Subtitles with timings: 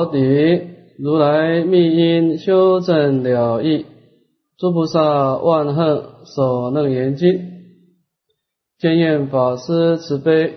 [0.00, 0.18] 佛底，
[0.98, 3.84] 如来密因修正了义，
[4.56, 7.38] 诸菩萨万恨所能严经。
[8.78, 10.54] 见愿法师慈悲，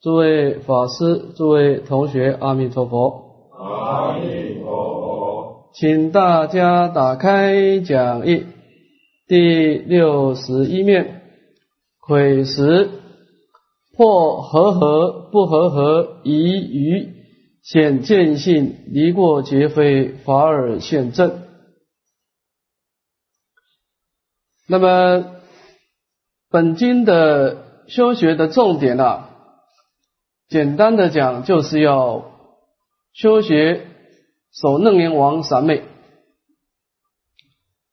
[0.00, 3.50] 诸位法师、诸位同学，阿弥陀佛。
[3.58, 5.70] 阿弥陀佛。
[5.74, 8.46] 请大家打开讲义
[9.26, 11.20] 第六十一面，
[12.00, 12.88] 毁时
[13.94, 17.17] 破和合不和合疑余
[17.70, 21.42] 显见性离过劫非法尔现正。
[24.66, 25.34] 那么。
[26.50, 29.28] 本经的修学的重点啊，
[30.48, 32.24] 简单的讲，就是要
[33.12, 33.86] 修学
[34.50, 35.82] 守楞严王三昧。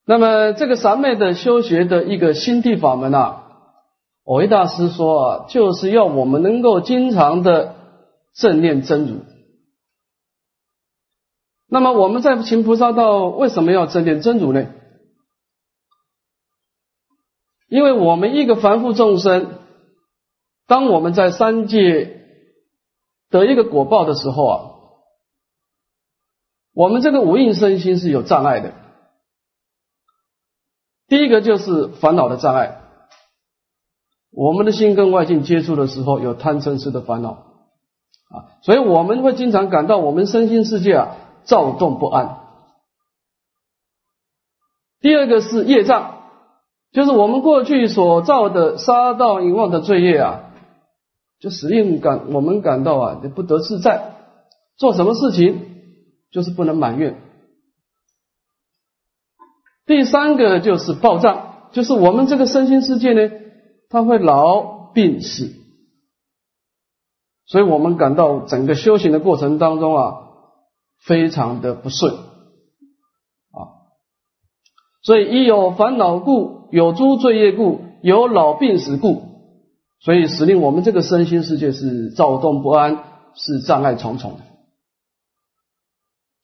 [0.06, 3.44] 那么这个三昧的修学的一个心地法门啊，
[4.24, 7.76] 我维大师说啊，就是要我们能够经常的
[8.34, 9.35] 正念真如。
[11.68, 14.68] 那么我们在行菩萨道为什么要正念真如呢？
[17.68, 19.58] 因为我们一个凡夫众生，
[20.68, 22.22] 当我们在三界
[23.30, 24.72] 得一个果报的时候啊，
[26.74, 28.74] 我们这个无印身心是有障碍的。
[31.08, 32.82] 第一个就是烦恼的障碍，
[34.32, 37.32] 我们的心跟外境接触的时候有贪嗔痴的烦恼
[38.30, 42.40] 啊，所以我们会经常感到我们身心世界啊躁动不安。
[45.00, 46.14] 第二个是业障。
[46.92, 50.54] 就是我们过去所造的杀盗淫妄的罪业啊，
[51.42, 54.16] 就使令感我们感到啊不得自在，
[54.78, 55.60] 做什么事情
[56.32, 57.22] 就是不能埋怨。
[59.86, 63.30] 第三个就是暴胀，就是我们这个身心世界呢，
[63.90, 64.62] 它会老
[64.94, 65.52] 病死，
[67.46, 70.25] 所以我们感到整个修行的过程当中啊，
[71.06, 73.88] 非常的不顺啊，
[75.04, 76.56] 所以一有烦恼故。
[76.72, 79.22] 有诸罪业故，有老病死故，
[80.02, 83.04] 所以使令我们这个身心世界是躁动不安，
[83.36, 84.40] 是障碍重重的。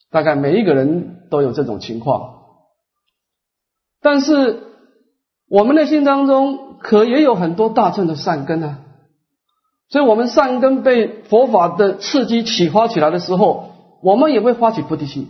[0.09, 2.43] 大概每一个人都有这种情况，
[3.99, 4.63] 但是
[5.49, 8.79] 我们的心当中可也有很多大乘的善根啊，
[9.89, 13.70] 所以我们善根被佛法的刺激启发起来的时候，
[14.01, 15.29] 我们也会发起菩提心。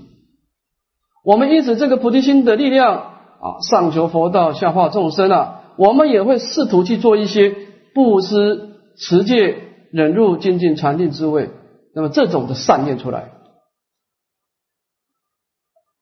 [1.24, 3.12] 我们因此这个菩提心的力量。
[3.44, 5.64] 啊，上求佛道，下化众生啊！
[5.76, 7.56] 我们也会试图去做一些
[7.96, 9.58] 布施、持戒、
[9.92, 11.50] 忍辱、精进、禅定之位，
[11.96, 13.32] 那么这种的善念出来。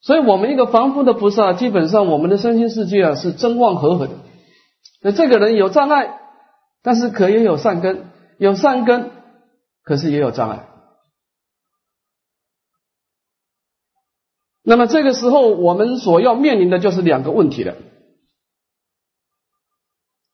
[0.02, 4.16] 所以，我们一个凡夫的菩萨，基本上我们的身心世界啊是真妄合合的。
[5.02, 6.20] 那这个人有障碍，
[6.84, 8.08] 但是可也有善根，
[8.38, 9.12] 有善根，
[9.86, 10.66] 可是也有障碍。
[14.70, 17.74] 那么这个时候，我们所要面临的就是两个问题了，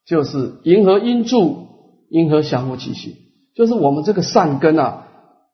[0.06, 1.68] 就是银河因住，
[2.10, 3.16] 银河相互其心，
[3.56, 5.08] 就是我们这个善根啊，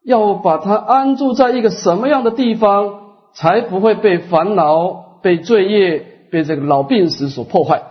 [0.04, 6.00] 要把它安住在一个什么样的地方，才不会被烦恼、被罪业、
[6.32, 7.84] 被这个老病死所破坏？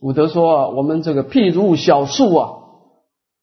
[0.00, 2.50] 古德说啊，我们这个譬如小树啊，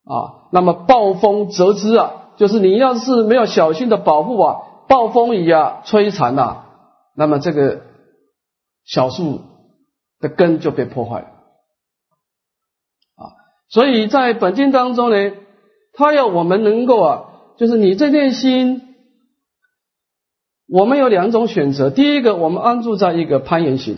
[0.03, 2.25] 啊，那么暴风折枝啊。
[2.37, 6.63] 就是你要是没有小心的保护啊，暴风雨啊摧残呐，
[7.15, 7.81] 那么这个
[8.85, 9.41] 小树
[10.19, 11.27] 的根就被破坏了
[13.15, 13.33] 啊。
[13.69, 15.33] 所以在本经当中呢，
[15.93, 17.25] 他要我们能够啊，
[17.57, 18.95] 就是你这念心，
[20.69, 23.95] 我们有两种选择：第一个，我们安住在一个攀岩心；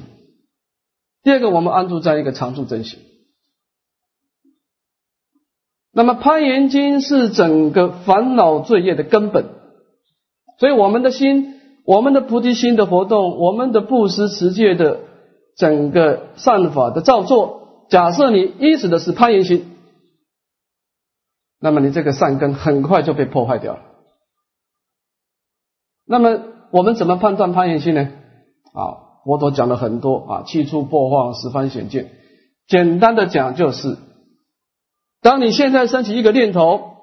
[1.24, 3.00] 第二个，我们安住在一个常住真心。
[5.92, 9.46] 那么攀岩经是整个烦恼罪业的根本，
[10.60, 15.00] 所以我们的心，我们的菩提心的活动，我们的布施持戒的
[15.58, 19.66] 整个善法的造作，假设你依止的是攀岩心，
[21.60, 23.82] 那么你这个善根很快就被破坏掉了。
[26.06, 26.40] 那么
[26.70, 28.12] 我们怎么判断攀岩心呢？
[28.74, 32.12] 啊，佛陀讲了很多啊，气触破坏，十方显见。
[32.68, 33.98] 简单的讲就是。
[35.22, 36.98] 当你现在升起一个念头，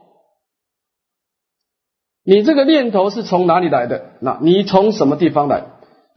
[2.24, 4.12] 你这个念头是从哪里来的？
[4.20, 5.66] 那你从什么地方来？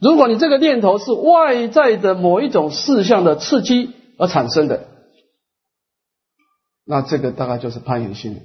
[0.00, 4.88] 如果你这个念头是外在的某一种事项的刺激而产生的，
[6.86, 8.40] 那这个大概就是攀缘心理，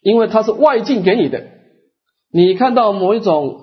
[0.00, 1.46] 因为它是外境给你的。
[2.32, 3.60] 你看到某一种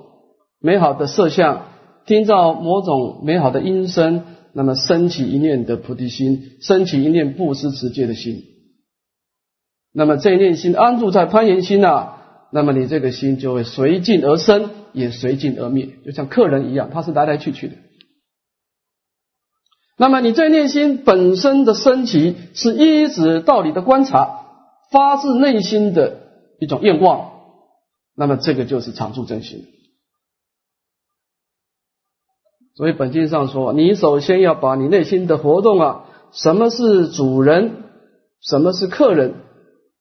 [0.60, 1.66] 美好的色相，
[2.06, 4.26] 听到某种美好的音声。
[4.54, 8.44] 那么升起一念的菩提心，升起一念布施持戒的心，
[9.94, 17.76] 那么这一念心安住在攀岩心啊，那么你这个心就会随境而生，也随境而灭，就像客人一样，他是来来去去的。
[19.98, 24.46] 那么你这一念心本身的升起，是一直道理的观察，
[24.92, 26.18] 发自内心的
[26.60, 27.32] 一种愿望，
[28.16, 29.66] 那么这个就是常住真心。
[32.76, 37.84] 所以本经上说，你首先要把你内心的活动啊，什么是主人，
[38.40, 39.36] 什么是客人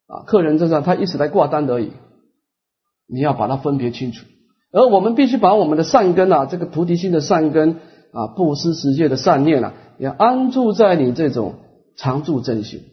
[0.07, 0.23] 啊？
[0.25, 1.91] 客人这上他一直来挂单而已，
[3.07, 4.25] 你要把它分别清楚。
[4.71, 7.81] 而我们必须把我们的善根啊，这个菩提心的善根
[8.13, 11.55] 啊，布施世界的善念啊，要安住在你这种
[11.97, 12.83] 常住真心。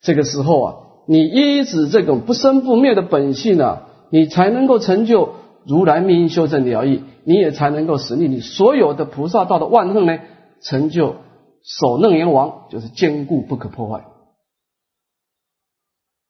[0.00, 0.74] 这个时候啊，
[1.06, 5.34] 你依止这种不生不灭的本性啊，你才能够成就
[5.68, 7.02] 如来密修正疗愈。
[7.24, 10.18] 你也才能够使你你所有的菩萨道的万恨呢，
[10.62, 11.16] 成就
[11.62, 14.06] 守楞严王，就是坚固不可破坏。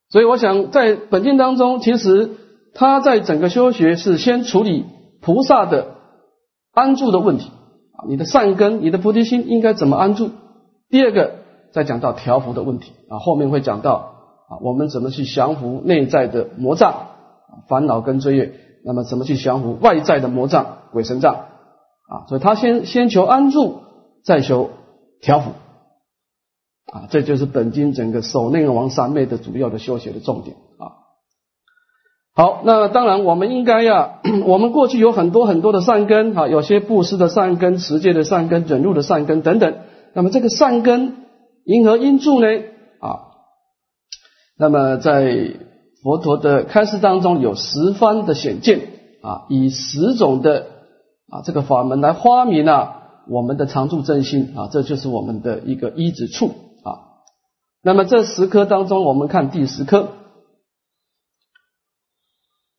[0.09, 2.31] 所以我想在本经当中，其实
[2.73, 4.85] 他在整个修学是先处理
[5.21, 5.95] 菩萨的
[6.73, 7.49] 安住的问题
[7.93, 10.31] 啊，你的善根、你的菩提心应该怎么安住？
[10.89, 11.35] 第二个
[11.71, 13.93] 再讲到调伏的问题啊，后面会讲到
[14.49, 17.07] 啊，我们怎么去降服内在的魔障、
[17.69, 18.53] 烦恼跟罪业。
[18.83, 22.25] 那么怎么去降服外在的魔障、鬼神障啊？
[22.27, 23.81] 所以他先先求安住，
[24.23, 24.69] 再求
[25.21, 25.51] 调伏
[26.91, 30.95] 啊，这就是本经整个守内王三昧的主要的修学的重点啊。
[32.33, 39.75] 好，那当然我们应该呀， 我们过去有很多很多的善根啊，有些布施的善根、持戒的善根、忍辱的善根等等。
[40.13, 41.25] 那么这个善根
[41.65, 42.47] 因何因助呢？
[43.01, 43.19] 啊，
[44.57, 45.68] 那么在。
[46.01, 48.79] 佛陀的开示当中有十方的显见
[49.21, 50.67] 啊，以十种的
[51.29, 52.95] 啊这个法门来发明啊
[53.27, 56.47] 我们的常住真心啊，这就是我们的一个一指处
[56.83, 57.19] 啊。
[57.83, 60.09] 那么这十颗当中，我们看第十颗。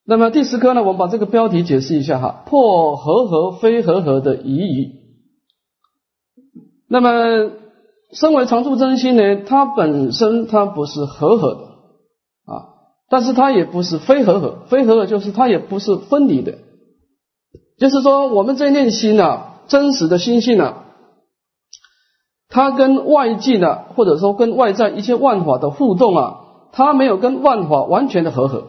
[0.04, 4.92] 那么第十颗呢，我们把这个标题解释一下哈，破和合非和合的疑义。
[6.88, 7.52] 那么
[8.12, 11.60] 身为常住真心呢，它本身它不是和合的
[12.52, 12.79] 啊。
[13.10, 16.58] 但是它也不是非合合，非合合就是它也不是分离的，
[17.76, 20.84] 就是说我们这念心啊，真实的心性啊，
[22.48, 26.36] 它跟外界呢，或者说跟外在一切万法的互动啊，
[26.70, 28.68] 它没有跟万法完全的合合，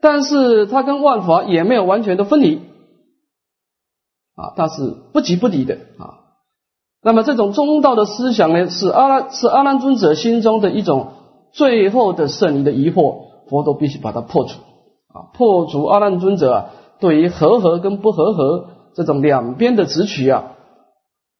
[0.00, 2.56] 但是它跟万法也没有完全的分离，
[4.34, 6.26] 啊，它是不即不离的啊。
[7.04, 11.12] 那么这种中道的思想呢，是阿拉是阿难尊者心中的一种
[11.52, 13.27] 最后的圣离的疑惑。
[13.48, 14.60] 佛都必须把它破除
[15.12, 20.56] 啊，破除阿难尊者啊对于和合跟不和合这种两边的执取啊，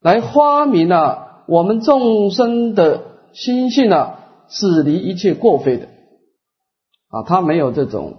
[0.01, 3.01] 来发明啊我们众生的
[3.33, 5.87] 心性啊是离一切过非的
[7.09, 8.13] 啊，他没有这种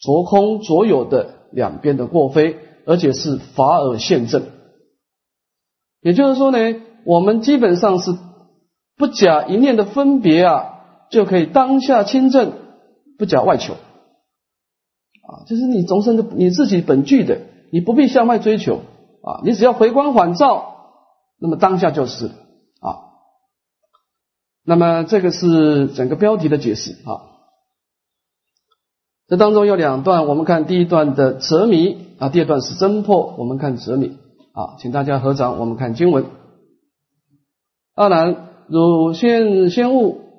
[0.00, 2.56] 着空着有的两边的过非，
[2.86, 4.42] 而且是法尔现正。
[6.02, 6.58] 也就是说呢，
[7.04, 8.16] 我们基本上是
[8.96, 10.80] 不假一念的分别啊，
[11.10, 12.52] 就可以当下亲证。
[13.20, 18.80] 不假外求啊，就是你终身的你自己本具的，你不必向外追求
[19.22, 20.74] 啊，你只要回光返照，
[21.38, 22.28] 那么当下就是
[22.80, 23.12] 啊。
[24.64, 27.28] 那么这个是整个标题的解释啊。
[29.28, 33.36] 这当中有两段，我们看第一段的哲迷啊，第二段是侦破。
[33.36, 34.16] 我们看哲迷
[34.54, 36.24] 啊，请大家合掌，我们看经文。
[37.94, 40.29] 二难，汝现先悟。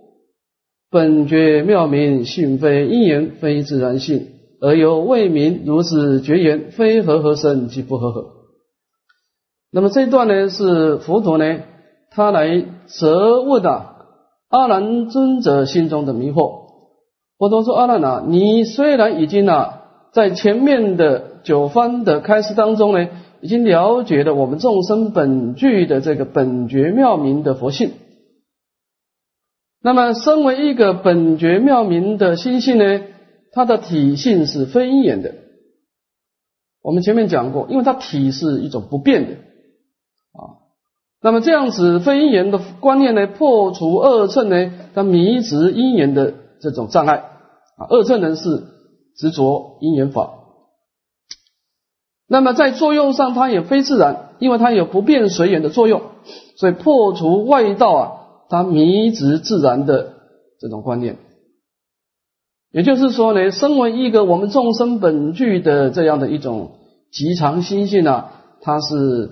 [0.92, 4.28] 本觉妙明，性非因缘，非自然性，
[4.60, 8.26] 而又未明如是绝言，非和合生即不和合。
[9.72, 11.60] 那么这段呢，是佛陀呢，
[12.10, 13.86] 他来责问的
[14.50, 16.60] 阿难尊者心中的迷惑。
[17.38, 23.08] 佛陀说：“阿难啊，你虽然已经啊，在前面的九番的开示当中呢，
[23.40, 27.92] 已经了解了我们众生本具的这个本觉妙明的佛性。”
[29.84, 33.02] 那么，身为一个本觉妙明的心性呢，
[33.52, 35.34] 它的体性是非因缘的。
[36.84, 40.62] 我们前面讲过，因为它体是一种不变的啊。
[41.20, 47.16] 那么这样子非因缘的观念呢，破除二乘呢，它迷执因缘的这种障碍
[47.78, 47.88] 啊。
[47.90, 48.64] 二乘人是
[49.18, 50.32] 执着因缘法，
[52.28, 56.04] 那么在作用上它也非自然，因为它有不变随缘的作用，
[56.56, 58.18] 所以破除外道啊。
[58.52, 60.14] 他迷执自然的
[60.60, 61.16] 这种观念，
[62.74, 66.74] 也就是说呢，身为一个我们众生本具的这样的一种
[67.14, 69.32] 极常心性啊，它是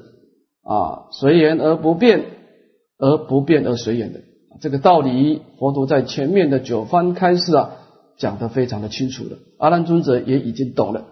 [0.63, 2.23] 啊随缘而不变，
[2.97, 4.21] 而不变而随缘的，
[4.61, 7.71] 这个道理，佛陀在前面的九番开示啊，
[8.17, 9.37] 讲得非常的清楚了。
[9.57, 11.03] 阿难尊者也已经懂了。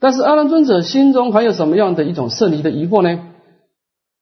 [0.00, 3.33] 但是阿难尊者心中还有什么样的一种圣离的疑惑呢？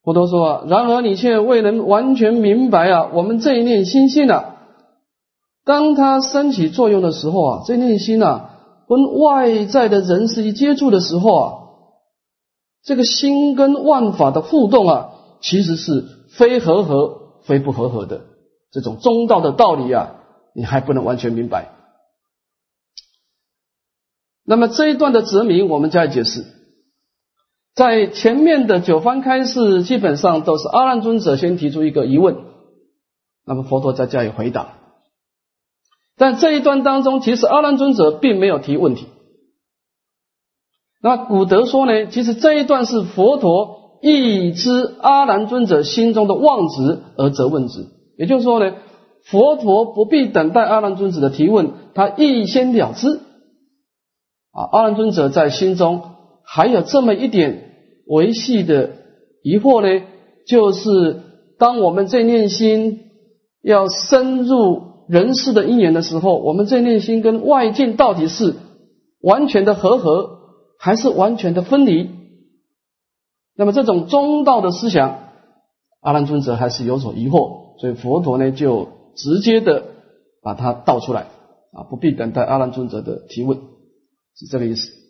[0.03, 4.57] 佛陀说啊，然而你却未能完全明白啊，我们这一念心性啊，
[5.65, 8.51] 当它升起作用的时候啊，这念心啊，
[8.89, 11.53] 跟外在的人事一接触的时候啊，
[12.83, 18.23] 这个心跟万法的互动啊，其实是非合合、非不合合的
[18.73, 20.17] 这种中道的道理啊，
[20.53, 21.69] 你还不能完全明白。
[24.45, 26.45] 那么这一段的哲明，我们加以解释。
[27.75, 32.37] 在前面的九番开示，基本上都是阿难尊者先提出一个疑问，
[33.47, 34.75] 那么佛陀再加以回答。
[36.19, 39.07] 但这一段当中，其实阿难尊者并没有提问题。
[41.01, 47.87] 那古德说呢，其实这一段是佛陀意知阿难尊者心中的妄执而责问之，
[48.19, 48.75] 也就是说呢，
[49.25, 53.17] 佛陀不必等待阿难尊者的提问，他一先了之。
[54.53, 56.12] 啊，阿难尊者在心中
[56.55, 57.71] 还有这么一点
[58.07, 58.91] 维系的
[59.43, 60.05] 疑惑呢，
[60.47, 61.23] 就是
[61.59, 63.05] 当我们这念心
[63.63, 68.55] 要深入人世的因缘的时候，我们这念心跟外境到底是
[69.23, 70.41] 完全的合合，
[70.79, 72.11] 还是完全的分离？
[73.57, 75.21] 那么这种中道的思想，
[76.03, 79.85] 阿难尊者还是有所疑惑，所以佛陀呢就直接的
[80.43, 81.29] 把它道出来
[81.73, 83.59] 啊，不必等待阿难尊者的提问。
[84.37, 85.02] 是这个意思。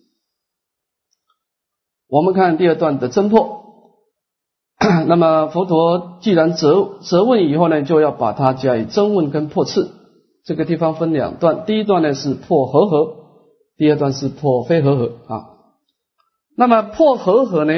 [2.12, 3.62] 我们看第二段的侦破。
[5.08, 9.88] 那么佛陀既然责责问以后呢，就要把它加以真问跟破斥。
[10.44, 13.14] 这个地方分两段，第一段呢是破和合，
[13.78, 15.46] 第二段是破非和合啊。
[16.54, 17.72] 那么破和合呢，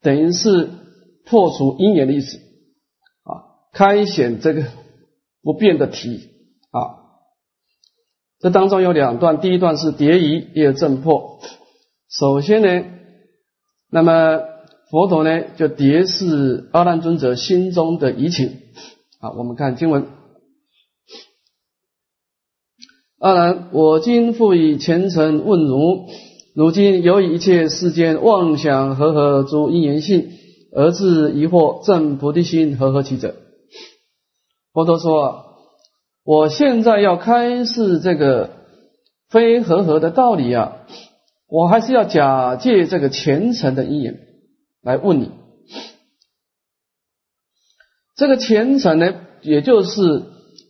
[0.00, 0.70] 等于是
[1.26, 4.64] 破除因缘的意思啊，开显这个
[5.42, 6.30] 不变的体
[6.70, 7.04] 啊。
[8.38, 11.40] 这当中有两段，第一段是叠疑，第二正破。
[12.10, 12.84] 首先呢，
[13.90, 14.40] 那么
[14.90, 18.60] 佛陀呢就叠示阿难尊者心中的疑情。
[19.20, 20.06] 啊，我们看经文：
[23.18, 26.08] 阿难，我今复以虔诚问汝：
[26.54, 30.30] 如今由于一切世间妄想和合诸因缘性，
[30.72, 33.34] 而致疑惑正菩提心和合其者？
[34.72, 35.42] 佛陀说。
[36.26, 38.48] 我现在要开示这个
[39.28, 40.78] 非和合的道理啊，
[41.54, 44.18] 我还是要假借这个虔诚的因缘
[44.82, 45.30] 来问你。
[48.16, 50.24] 这个虔诚呢，也就是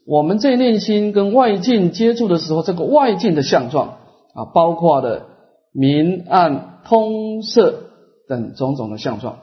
[0.07, 3.97] 我们这内心跟外境接触的时候，这个外境的相状
[4.35, 5.25] 啊，包括的
[5.73, 7.85] 明暗通色
[8.29, 9.39] 等种种的相状。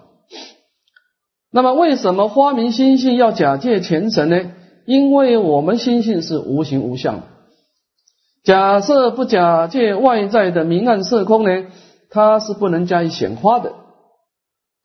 [1.51, 4.51] 那么，为什么发明心性要假借虔诚呢？
[4.85, 7.23] 因为我们心性是无形无相的，
[8.43, 11.67] 假设不假借外在的明暗色空呢，
[12.09, 13.73] 它是不能加以显化的，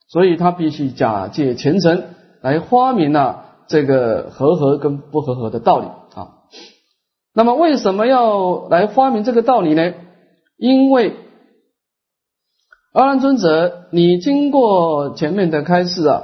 [0.07, 5.85] 所以它必须假借前尘来发明啊这个和合跟不和合的道理
[6.15, 6.45] 啊。
[7.33, 9.93] 那么为什么要来发明这个道理呢？
[10.57, 11.15] 因为
[12.93, 16.23] 阿难尊者，你经过前面的开示啊。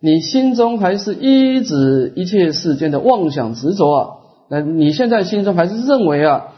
[0.00, 4.08] 你心中还是一直一切世间的妄想执着啊？
[4.50, 6.52] 那你现在心中还是认为啊，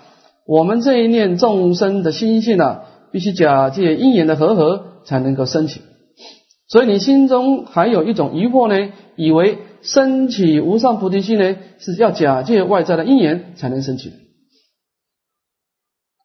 [0.46, 5.82] 我们这一念众生的心性啊，必须假借因缘的和合才能够升起。
[6.68, 14.12] 所以你心中还有一种疑惑呢，以为升起无上菩提心呢，是要假借外在的因缘才能升起。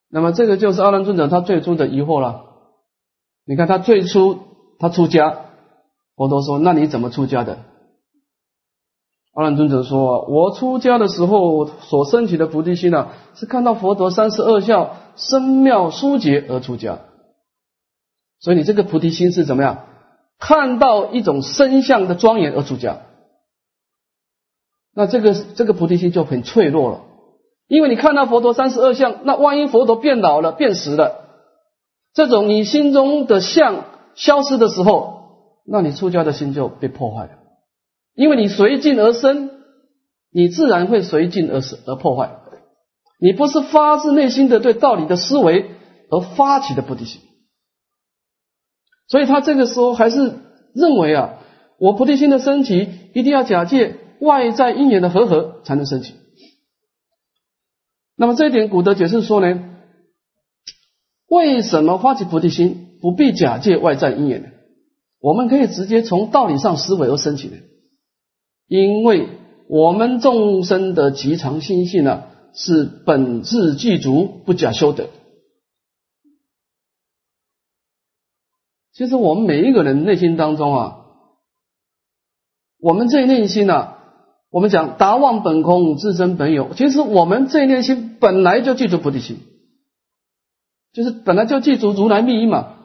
[0.10, 2.46] 那么这个就是阿难尊者他最初的疑惑了。
[3.46, 4.40] 你看他最初
[4.80, 5.46] 他出家。
[6.16, 7.60] 佛陀说：“那你怎么出家的？”
[9.34, 17.00] 阿难尊者说：“我出家的时候所升起的菩提心呢，是看到佛陀三十二相深妙殊洁而出家。
[18.40, 19.86] 所以你这个菩提心是怎么样？
[20.38, 22.98] 看到一种身相的庄严而出家。
[24.94, 27.02] 那这个这个菩提心就很脆弱了，
[27.68, 31.30] 因为你看到佛陀三十二相，那万一佛陀变老了、变死了，
[32.14, 33.86] 这种你心中的相
[34.16, 35.20] 消失的时候。”
[35.64, 37.30] 那你出家的心就被破坏了，
[38.22, 39.50] 因为你随境而生，
[40.32, 42.38] 你自然会随境而死而破坏。
[43.20, 45.72] 你不是发自内心的对道理的思维
[46.12, 47.20] 而发起的菩提心，
[49.08, 50.36] 所以他这个时候还是
[50.76, 51.40] 认为啊，
[51.80, 56.14] 我菩提心的升起一定要假借外在因缘的和合才能升起。
[58.16, 59.64] 那么这一点，古德解释说呢，
[61.28, 64.50] 为什么发起菩提心不必假借外在因缘呢？
[65.20, 67.58] 我们可以直接从道理上思维而升起的，
[68.72, 69.28] 因为
[69.68, 72.24] 我们众生的极常心性呢，
[72.54, 75.10] 是本质具足，不假修德。
[78.94, 80.98] 其实我们每一个人内心当中啊，
[82.80, 83.96] 我们这内心呢，
[84.50, 86.74] 我们讲达望本空，自真本有。
[86.74, 89.40] 其实我们这内心本来就具足菩提心，
[90.94, 92.78] 就是本来就具足如来密因嘛。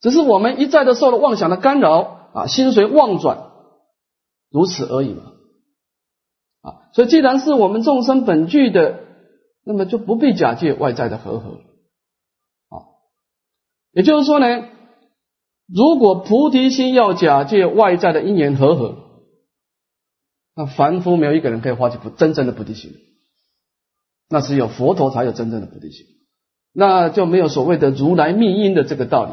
[0.00, 3.50] 只是我们一再的受了妄想的干扰啊，心随妄转，
[4.50, 5.32] 如此而已嘛。
[6.62, 9.00] 啊，所以既然是我们众生本具的，
[9.64, 11.60] 那么就不必假借外在的和合。
[12.68, 12.82] 啊，
[13.92, 14.68] 也就是说呢。
[15.68, 18.98] 如果菩提心要假借外在的因缘和合，
[20.54, 22.92] 那凡夫没有一个人可以发起不真正的菩提心，
[24.28, 26.06] 那只有佛陀才有真正的菩提心，
[26.72, 29.32] 那就没有所谓的如来密因的这个道理，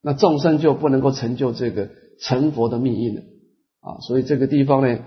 [0.00, 3.22] 那众生就不能够成就这个成佛的密因了
[3.86, 4.00] 啊！
[4.00, 4.98] 所以这个地方呢，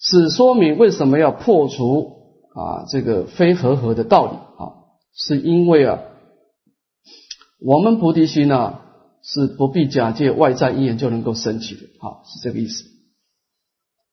[0.00, 4.74] 是说明为什么要破除啊这个非和合的道理啊，
[5.14, 6.00] 是因为啊。
[7.64, 8.80] 我们菩提心呢，
[9.22, 12.84] 是不必假借外在因缘就能够升起的，啊，是这个意思。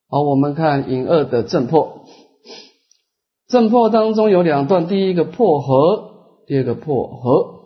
[0.08, 2.06] 好，我们看引二的正破，
[3.48, 7.64] 正破当中有两段，第一个破合，第二个破合。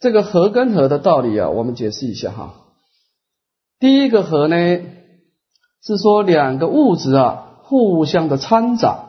[0.00, 2.59] 这个合跟合的道理啊，我们解释一下哈。
[3.80, 4.56] 第一个和呢，
[5.82, 9.08] 是说两个物质啊互相的掺杂，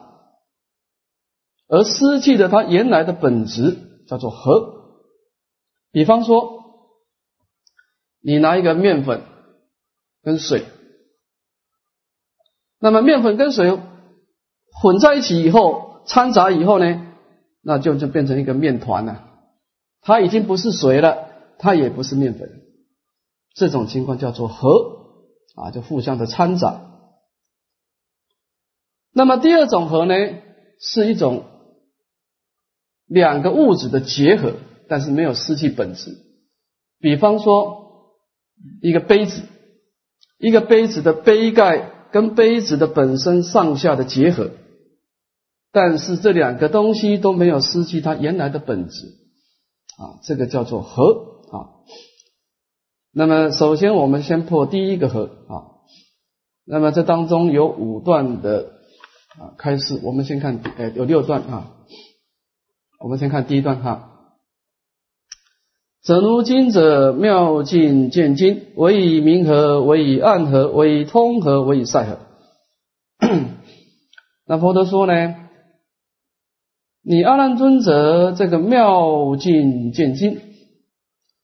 [1.67, 4.79] 而失去了它原来的本质，叫做和。
[5.91, 6.63] 比方说，
[8.21, 9.23] 你拿一个面粉
[10.23, 10.65] 跟水，
[12.79, 13.77] 那么面粉跟水
[14.81, 17.13] 混在一起以后，掺杂以后呢，
[17.61, 19.27] 那就就变成一个面团了。
[19.99, 21.27] 它已经不是水了，
[21.59, 22.61] 它也不是面粉，
[23.53, 24.69] 这种情况叫做合
[25.55, 26.81] 啊，就互相的掺杂。
[29.13, 30.15] 那么第二种合呢，
[30.79, 31.45] 是一种
[33.07, 34.53] 两个物质的结合。
[34.89, 36.17] 但是没有失去本质。
[36.99, 38.11] 比方说，
[38.81, 39.41] 一个杯子，
[40.37, 44.51] 一个杯子的杯盖跟杯子的本身上下的结合，
[45.71, 49.05] 但是这两个东西都没有失去它原来的本质
[49.97, 51.71] 啊，这个叫做合啊。
[53.13, 55.83] 那么，首先我们先破第一个合啊。
[56.65, 58.71] 那么这当中有五段的
[59.37, 61.71] 啊开始，我们先看，哎，有六段啊。
[62.99, 64.07] 我们先看第一段哈。
[66.03, 72.19] 怎如今者妙境见经，为以明和，为以暗合，为以通和，为以塞合。
[74.47, 75.35] 那佛陀说呢？
[77.03, 80.39] 你阿难尊者这个妙境见经，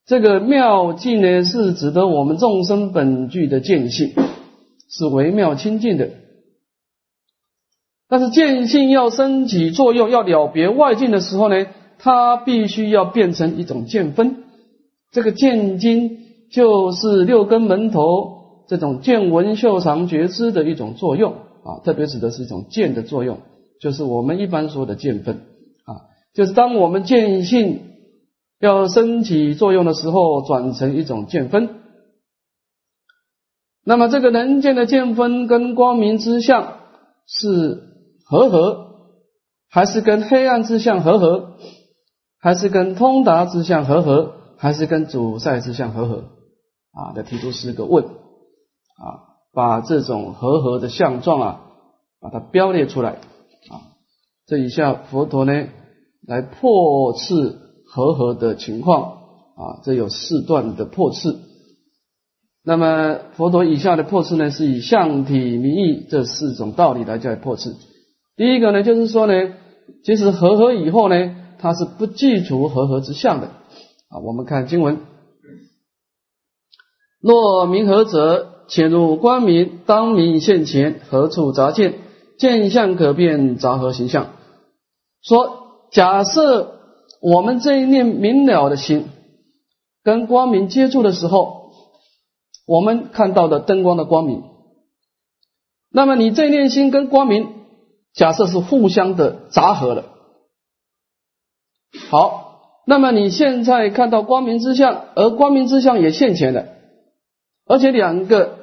[0.08, 4.13] 这个妙境呢，是指的我们众生本具的见性，
[4.89, 6.10] 是微妙清净的。
[8.08, 11.67] 但是见性要升起作用，要了别外境的时候呢，
[12.00, 14.46] 它必须要变成一种见分。
[15.12, 16.20] 这个见经
[16.54, 23.39] 就是六根门头这种见闻嗅尝觉知的一种作用啊，特别指的是一种见的作用，
[23.82, 25.36] 就是我们一般说的见分
[25.84, 27.82] 啊，就是当我们见性
[28.60, 31.82] 要升起作用的时候，转成一种见分。
[33.84, 36.80] 那么这个能见的见分跟光明之相
[37.26, 37.84] 是
[38.26, 38.88] 合合，
[39.70, 41.58] 还是跟黑暗之相合合，
[42.39, 44.34] 还是跟通达之相合合？
[44.60, 46.15] 还是跟主赛之相合合
[46.91, 47.13] 啊？
[47.15, 51.62] 来提出四个问啊，把这种合合的相状啊，
[52.20, 53.93] 把它标列出来啊。
[54.48, 55.67] 这一下佛陀呢
[56.26, 59.04] 来破斥合合的情况
[59.56, 61.36] 啊，这有四段的破斥。
[62.63, 67.73] 那么佛陀以下的破斥呢，是以相体名义这四种道理来加以破斥。
[68.36, 69.34] 第一个呢，就是说呢，
[70.04, 73.47] 其实合合以后呢，它是不记除合合之相的。
[73.47, 75.00] 啊，我们看经文：
[77.21, 81.95] 若明和者，潜入光明，当明现前，何处杂见？
[82.38, 84.28] 见相可变，杂合形象。
[85.23, 86.77] 说，假设
[87.22, 89.10] 我们这一念明了的心
[90.04, 91.72] 跟光明接触的时候，
[92.66, 94.44] 我们看到的灯光的光明，
[95.92, 97.54] 那么你这一念心跟光明，
[98.14, 100.06] 假设是互相的杂合了。
[102.10, 102.46] 好。
[102.90, 106.68] 那么你现在看到光明之相，而光明之相也现前了，
[107.66, 108.60] 而且两个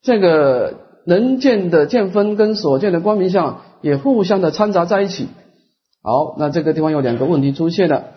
[0.00, 5.26] 这个能见的见分跟所见的光明相也互相的掺杂在一起。
[6.02, 8.14] 好，那这个地方有两个问题出现了：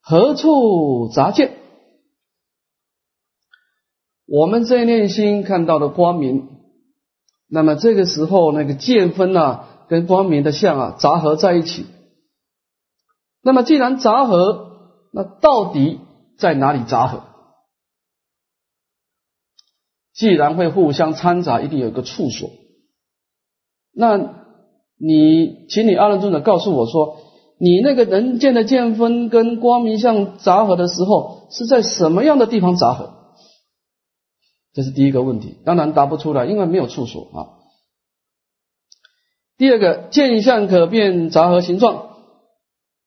[0.00, 1.58] 何处杂见？
[4.26, 6.48] 我们这一念心看到的光明，
[7.48, 11.86] 那么这个时候那个见分啊，跟光明的相啊杂合在一起。
[13.42, 16.00] 那么既然杂合，那到底
[16.38, 17.24] 在哪里杂合？
[20.14, 22.50] 既然会互相掺杂，一定有一个处所。
[23.92, 24.41] 那
[25.04, 27.16] 你，请你阿难尊者告诉我说，
[27.58, 33.10] 你那个人见的见分跟光明相杂合的时候，是在什么样的地方杂合？
[34.72, 37.58] 这是第一个问题，当然答不出来，因为没有处所啊。
[39.58, 42.10] 第二个，见相可变杂合形状。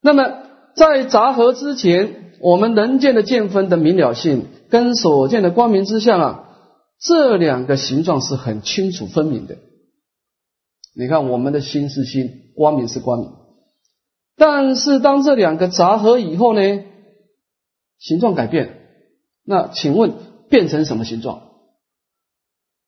[0.01, 0.43] 那么
[0.75, 6.41] 在杂合之前，我们人见的见分的明了性跟所见的光明之相啊。
[6.99, 9.55] 这两个形状是很清楚分明的。
[10.97, 13.31] 你看，我们的心是心，光明是光明。
[14.37, 16.61] 但是当这两个杂合以后呢，
[17.99, 18.79] 形状改变。
[19.43, 20.13] 那请问
[20.49, 21.41] 变成什么形状？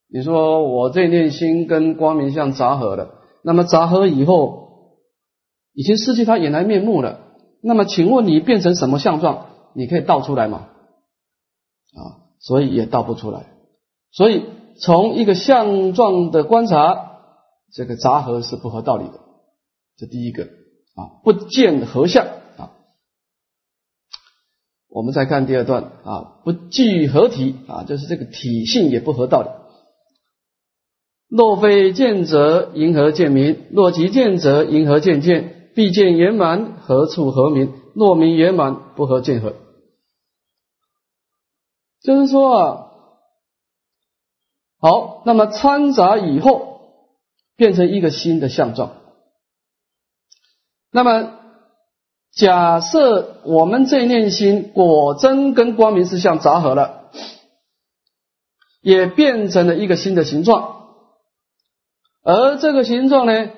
[0.10, 5.00] 你说我这念心跟光明相杂合了，那么杂合以后
[5.74, 7.20] 已经失去它原来面目了。
[7.62, 9.48] 那么请问你变成什么相状？
[9.76, 10.70] 你可以倒出来吗？
[11.94, 13.48] 啊，所以也倒不出来。
[14.12, 14.46] 所以，
[14.80, 17.17] 从一个相状的观察，
[17.74, 19.20] 这个杂合是不合道理的。
[19.98, 22.26] 这第一个啊，不见合相
[22.58, 22.72] 啊。
[24.90, 29.50] 我们再看第二段啊，不具合体啊，就是这个体性也不合道理。
[31.30, 33.66] 若非见者，因何见明？
[33.72, 35.72] 若即见者，因何见见？
[35.76, 37.74] 必见圆满，何处合明？
[37.94, 39.54] 若明圆满，不合见合。
[42.02, 42.84] 就是说啊。
[44.80, 46.77] 好，那么掺杂以后
[47.58, 48.94] 变成一个新的相状。
[50.92, 51.34] 那么
[52.32, 57.10] 假设我们这念心果真跟光明之相杂合了，
[58.82, 60.86] 也变成了一个新的形状，
[62.24, 63.50] 而这个形状呢，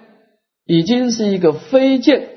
[0.66, 2.30] 已经是一个非见，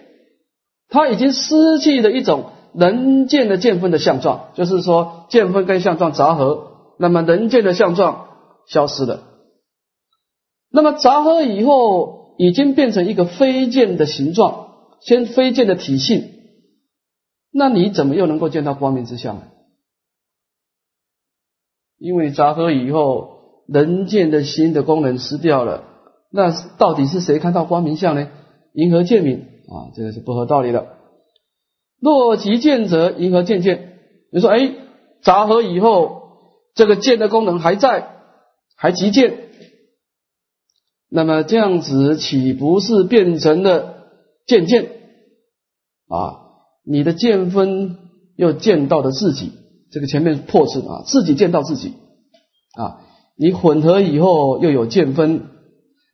[0.89, 8.29] 它已经失去了一种能见的见分的相状，就是说见分跟相状杂合，那么能见的相状。
[8.67, 9.25] 消失了。
[10.73, 14.69] 那么杂合以后，已经变成一个非见的形状，
[15.01, 16.31] 先非见的体性。
[17.53, 19.43] 那你怎么又能够见到光明之相呢？
[21.99, 25.85] 因为杂合以后，人见的心的功能失掉了。
[26.31, 28.29] 那到底是谁看到光明相呢？
[28.73, 30.97] 银河见明啊，这个是不合道理的。
[32.01, 33.99] 若即见者，银河见见。
[34.33, 34.73] 你说，哎，
[35.23, 36.23] 杂合以后，
[36.75, 38.09] 这个见的功能还在。
[38.75, 39.42] 还极见，
[41.15, 44.09] 那么这样子岂不是变成了
[44.47, 44.85] 见见
[46.09, 46.41] 啊？
[46.87, 47.99] 你的见分
[48.35, 49.53] 又见到了自己，
[49.91, 51.93] 这个前面破字啊，自己见到自己
[52.79, 53.03] 啊，
[53.37, 55.49] 你混合以后又有见分，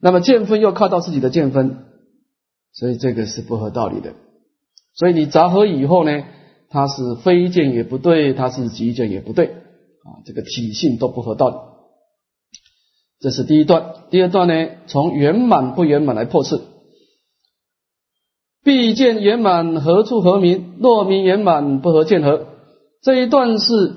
[0.01, 1.77] 那么见分又靠到自己的见分，
[2.73, 4.13] 所以这个是不合道理的。
[4.95, 6.23] 所以你杂合以后呢，
[6.67, 11.55] 它是非见也不对，它是极见也不对啊，这个体性都不合道理。
[13.21, 14.53] 这是第一段，第二段呢，
[14.87, 16.61] 从圆满不圆满来破斥。
[18.63, 20.75] 必见圆满何处合明？
[20.79, 22.45] 若明圆满不合见合。
[23.01, 23.93] 这一段是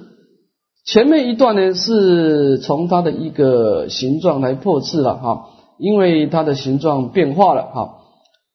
[0.84, 7.98] 前面一段呢，是从它的一个形状来破斥了哈，因为它的形状变化了哈。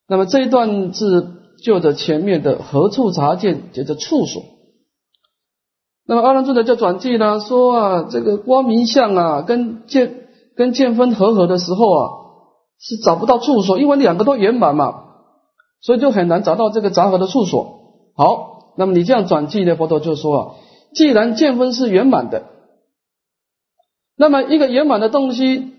[0.10, 1.28] 那么这一段是
[1.64, 4.44] 就着前面的何处察见，接着处所。
[6.06, 10.27] 那么阿难尊者就转记呢，说啊，这个光明相啊，跟见。
[10.58, 12.10] 跟见分合合的时候啊，
[12.80, 15.04] 是找不到处所，因为两个都圆满嘛，
[15.82, 18.12] 所以就很难找到这个杂合的处所。
[18.16, 19.76] 好，那么你这样转记呢？
[19.76, 20.56] 佛陀就说啊，
[20.94, 22.44] 既然见分是圆满的，
[24.18, 25.74] 那么一个圆满的东西，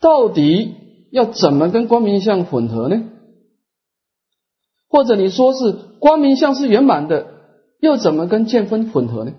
[0.00, 0.74] 到底
[1.12, 3.02] 要怎么跟光明相混合呢？
[4.88, 7.26] 或者你说是光明相是圆满的，
[7.80, 9.32] 又怎么跟见分混合呢？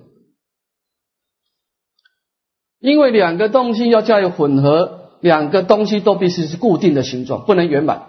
[2.82, 8.08] 因为两个东西要加以混合，两个东西都必须是固定的形状，不能圆满。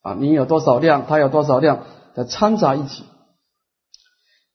[0.00, 3.04] 啊，你有多少量，它有多少量，再掺杂一起。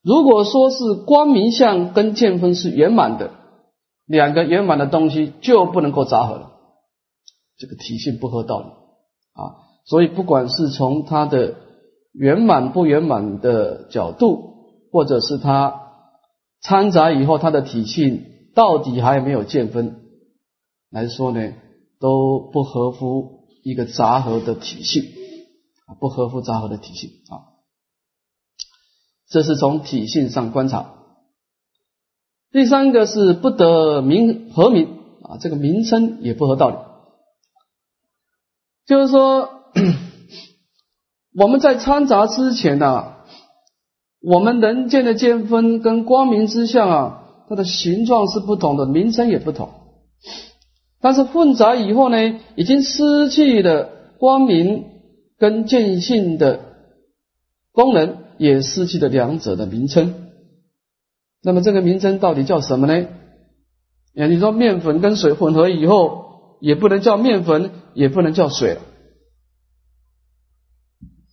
[0.02, 3.30] 如果说是光明相跟见分是圆满的，
[4.06, 6.50] 两个圆满的东西就不能够杂合了，
[7.56, 8.66] 这个体性不合道理
[9.34, 9.54] 啊。
[9.86, 11.54] 所以不管是从它的
[12.12, 14.54] 圆满不圆满的角度，
[14.90, 15.80] 或者是它
[16.60, 18.33] 掺杂以后它的体性。
[18.54, 20.00] 到底还有没有见分
[20.90, 21.52] 来说呢？
[22.00, 25.14] 都不合乎一个杂合的体系，
[25.98, 27.54] 不合乎杂合的体系啊。
[29.28, 30.94] 这是从体性上观察。
[32.52, 36.76] 第三个是不得名合名啊，这个名称也不合道理。
[38.86, 39.48] 就是说，
[41.34, 43.14] 我们在参杂之前呢，
[44.20, 49.70] 我们人间的见分跟光明之相啊，它的形状是不同的，名称也不同。
[51.00, 54.86] 但是混杂以后呢，已经失去了光明
[55.38, 56.60] 跟见性的
[57.72, 60.30] 功能，也失去了两者的名称。
[61.42, 63.06] 那么这个名称到底叫什么呢？
[64.16, 68.80] 哎，你说面粉跟水混合以后，也不能叫面粉，也不能叫水了。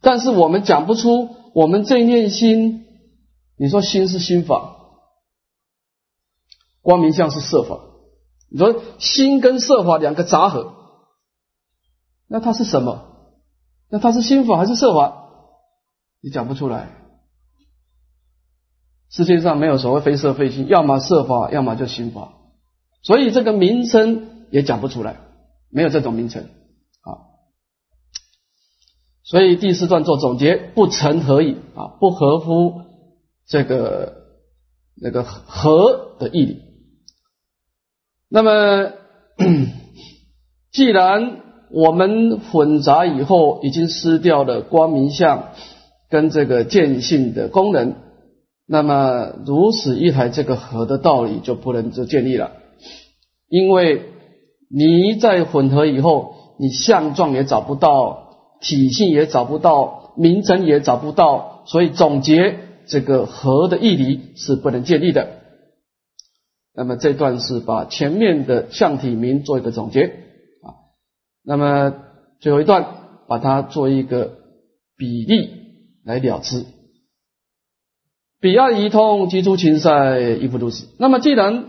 [0.02, 2.86] 但是我们讲不出，我们这一念心，
[3.56, 4.81] 你说心是心法，
[6.82, 7.80] 光明相是色法。
[8.50, 10.74] 你说心跟色法两个杂合，
[12.28, 13.08] 那它是什么？
[13.89, 15.30] 那它是心法还是色法？
[16.22, 16.98] 你讲不出来。
[19.10, 22.34] 世界上没有所谓非色非心，要么色法，要么就心法，
[23.04, 25.20] 所以这个名称也讲不出来，
[25.70, 26.44] 没有这种名称
[27.02, 27.28] 啊。
[29.24, 32.84] 所以第四段做总结，不成何意啊，不合乎
[33.46, 34.13] 这个
[34.96, 36.71] 那个合的义理。
[38.34, 38.94] 那么，
[40.72, 45.50] 既然我们混杂以后已经失掉了光明相
[46.10, 47.96] 跟这个见性的功能。
[48.65, 52.52] 那么如此一来，这个和的道理就不能就建立了，
[53.50, 54.04] 因为
[54.74, 58.30] 你在混合以后，你相状也找不到，
[58.62, 65.41] 体性也找不到，名称也找不到，所以总结这个和的义理是不能建立的。
[66.74, 70.88] 那么这段是把前面的相体名做一个总结啊，
[71.44, 71.94] 那么
[72.40, 72.86] 最后一段
[73.28, 74.32] 把它做一个
[74.98, 75.50] 比例
[76.06, 76.66] 来了之。
[78.40, 80.86] 彼岸一通，即出情塞，亦复如是。
[80.98, 81.66] 那么，既然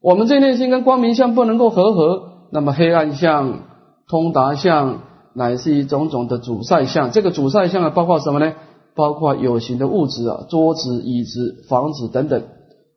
[0.00, 3.60] 我们这内心跟光明相不能够合合，那么黑暗相、
[4.08, 5.02] 通达相，
[5.34, 7.12] 乃是一种种的阻塞相。
[7.12, 8.54] 这个阻塞相啊，包括什么呢？
[8.94, 12.42] 包括有形的物质啊，桌子、椅子、房子等等。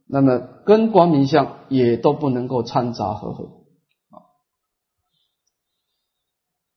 [0.10, 3.44] 那么，跟光明相也都不能够掺杂合合。
[3.44, 4.26] 啊，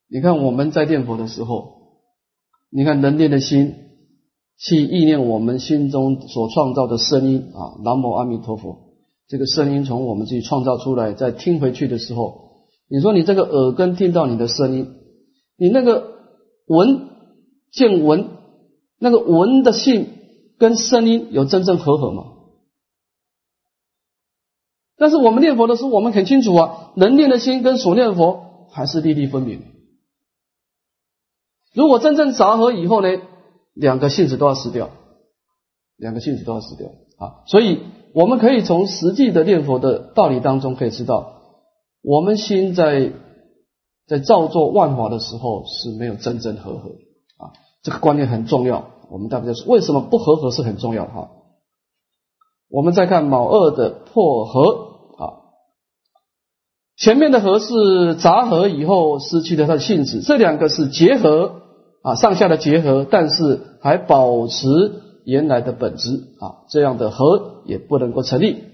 [0.09, 1.95] 你看我们在念佛的时候，
[2.71, 3.79] 你看人念的心。
[4.59, 8.93] 去意念我们心中所创造的声音啊，南无阿弥陀佛。
[9.27, 14.95] 这个声音从我们自己创造出来，再听回去的时候，你说你这个耳根听到你的声音，
[15.57, 16.13] 你那个
[16.69, 17.09] 闻
[17.73, 18.29] 见闻，
[19.01, 20.07] 那个闻的性
[20.59, 22.25] 跟声音有真正合合吗？
[24.97, 29.63] 但是我们念佛的时候，我们很清楚啊，能念的心跟所念佛还是粒粒分明。
[31.75, 33.09] 如果真正杂合以后呢？
[33.75, 34.91] 两个性质都要失掉，
[35.97, 37.41] 两个性质都要失掉啊！
[37.47, 37.81] 所以
[38.13, 41.41] 我们可以从实际的念佛的道理当中可以知道，
[42.03, 43.15] 我们心在
[44.07, 46.91] 在造作万法的时候是没有真正和合
[47.39, 48.91] 啊，这个观念很重要。
[49.11, 51.31] 我们大家说为什么不和合是很重要哈？
[52.73, 54.63] 我们再看卯二的破合
[55.19, 55.23] 啊，
[56.97, 61.61] 前面的合是杂合以后失去了它的性质，这两个是结合。
[62.05, 64.67] 啊，上下的结合，但是还保持
[65.25, 66.09] 原来的本质
[66.41, 68.65] 啊，这样的合也不能够成立。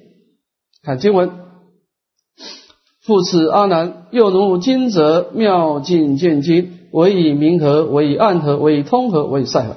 [0.82, 1.30] 看经文，
[3.02, 9.76] 复此阿难，又如今则妙境见经，为以明合，为以暗合，为以通合，为以塞合。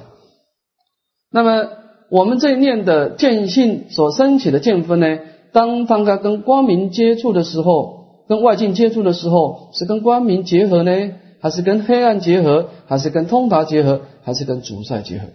[1.30, 1.68] 那么
[2.12, 5.18] 我们这一念的见性所升起的见分呢，
[5.54, 10.92] 当当它跟光明接触的时候，跟外境接触的时候，是跟光明结合呢？
[11.40, 15.28] 还是跟黑暗结合，还是跟通达结合，还是跟主塞结合，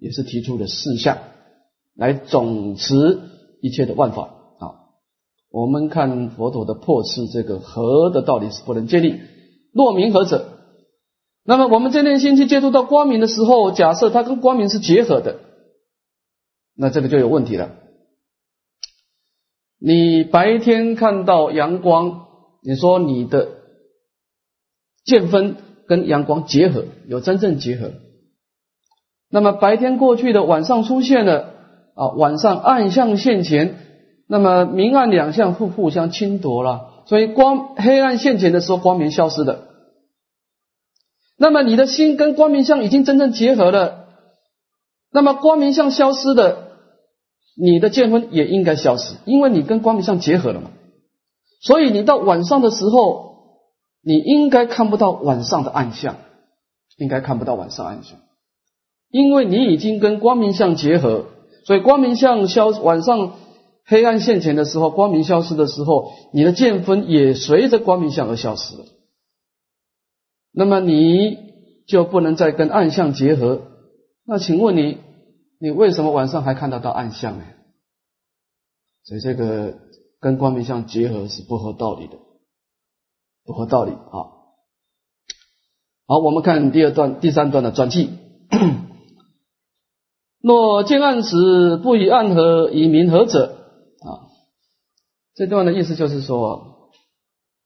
[0.00, 1.18] 也是提出的四项
[1.96, 3.20] 来总持
[3.62, 4.22] 一切的万法
[4.58, 4.74] 啊。
[5.52, 9.14] 我们看佛陀的破斥这个和的道理是不能建立。
[9.72, 10.46] 若明何者？
[11.44, 15.36] 那么我们这念心去接触到光明的时候，假设它跟光明是结合的，
[16.76, 17.70] 那这个就有问题了。
[19.78, 22.26] 你白天看到阳光，
[22.62, 23.48] 你说你的。
[25.06, 25.56] 见分
[25.86, 27.90] 跟阳光结合，有真正结合。
[29.28, 31.52] 那么白天过去的，晚上出现了
[31.94, 33.76] 啊，晚上暗象现前，
[34.26, 39.68] 那么明暗两相互互相侵夺了，所以光黑暗现前的时候，光明消失的。
[41.36, 44.03] 那么你的心跟光明相已经真正结合了，
[45.14, 46.72] 那么光明相消失的，
[47.56, 50.72] 你的见分也应该消失，因为你跟光明相结合了嘛。
[51.62, 53.32] 所以你到晚上的时候。
[54.06, 56.16] 你应该看不到晚上的暗象，
[56.98, 58.18] 应该看不到晚上暗象，
[59.10, 61.24] 因为你已经跟光明相结合，
[61.64, 63.32] 所以光明相消晚上
[63.86, 68.84] 黑暗现前的时候，光明消失的时候，你的见分也随着光明相而消失了。
[70.52, 71.38] 那么你
[71.88, 73.62] 就不能再跟暗相结合。
[74.26, 74.98] 那请问你，
[75.64, 77.44] 你为什么晚上还看得到暗相呢？
[79.02, 79.78] 所以这个
[80.20, 82.18] 跟光明相结合是不合道理的，
[83.46, 84.28] 不合道理啊。
[86.06, 88.10] 好，我们看第二段、第三段的转记。
[90.42, 93.56] 若见暗时不以暗合，以明合者
[94.00, 94.28] 啊，
[95.34, 96.90] 这段的意思就是说，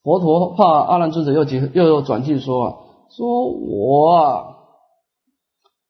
[0.05, 2.77] 佛陀怕阿难尊者又结又转记说啊，
[3.11, 4.58] 说我啊，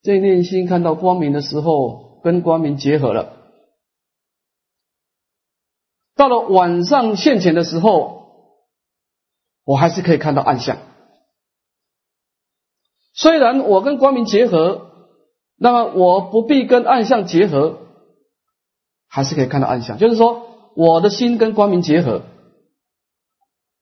[0.09, 3.37] 这念心看到光明的时候，跟光明结合了，
[6.17, 8.23] 到了晚上现前的时候，
[9.67, 10.79] 我还是可以看到暗相。
[13.13, 14.93] 虽然我跟光明结合，
[15.59, 17.79] 那么我不必跟暗相结合，
[19.11, 19.99] 还是可以看到暗相。
[19.99, 22.23] 就是说，我的心跟光明结合，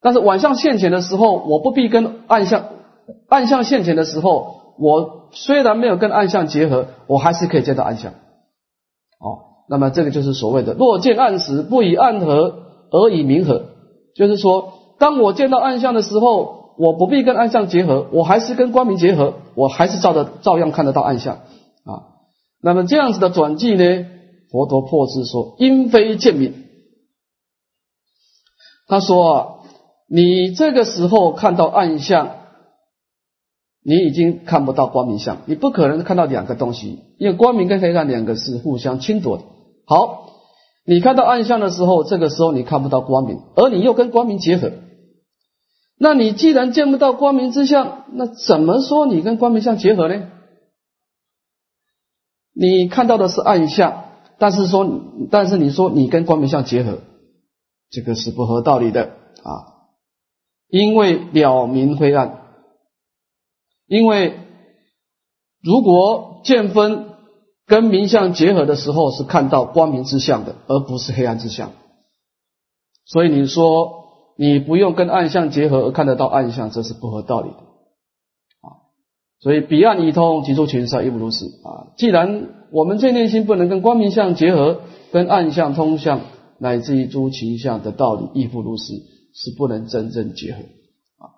[0.01, 2.67] 但是晚上现前的时候，我不必跟暗相
[3.29, 8.11] 暗相现前的时候，我虽然没有跟暗相结合，我还是可以见到暗相。
[8.11, 13.65] 哦，那么这个就是所谓的“若见暗时，不以暗合而以明合”，
[14.15, 16.55] 就是说，当我见到暗相的时候。
[16.79, 22.21] 我不必跟暗相结合，我还是跟光明结合，我还是照的照样看得到暗相啊。
[22.61, 24.05] 那么这样子的转记呢？
[24.51, 26.65] 佛陀破之说，因非见明。
[28.87, 29.47] 他说啊，
[30.07, 32.29] 你这个时候看到暗相，
[33.89, 39.45] 你已经看不到光明相，你不可能看到两个东西，因为光明跟黑暗两个是互相侵夺的。
[39.85, 40.27] 好，
[40.85, 44.73] 你看到暗相的时候，这个时候你看不到光明，而你又跟光明结合。
[45.97, 50.31] 那你既然见不到光明之相，那怎么说你跟光明相结合呢？
[52.53, 54.03] 你看到的是暗相，
[54.37, 54.85] 但是说，
[55.31, 56.99] 但是你说你跟光明相结合，
[57.89, 59.03] 这个是不合道理的
[59.43, 59.79] 啊！
[60.67, 62.46] 因为了明灰暗，
[63.87, 64.39] 因为
[65.63, 67.09] 如果见分
[67.65, 71.71] 跟明相结合的时候，是看到光明之相的，而不是黑暗之相，
[73.05, 73.95] 所以你说。
[74.39, 78.85] 你不用跟暗相结合而看得到暗相，这是不合道理的啊！
[79.39, 81.89] 所以彼岸一通，即出群色，亦不如是啊！
[81.97, 86.21] 既然我们这内心不能跟光明相结合，跟暗相通向，
[86.59, 88.93] 乃至于诸情相的道理亦复如是，
[89.33, 91.33] 是不能真正结合啊！